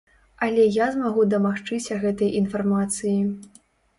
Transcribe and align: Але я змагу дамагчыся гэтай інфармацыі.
Але 0.45 0.63
я 0.77 0.85
змагу 0.93 1.25
дамагчыся 1.33 1.99
гэтай 2.05 2.33
інфармацыі. 2.41 3.15